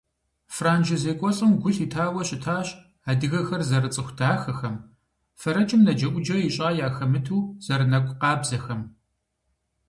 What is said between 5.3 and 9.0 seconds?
фэрэкӏым наджэӏуджэ ищӏа яхэмыту зэрынэкӏу къабзэхэм.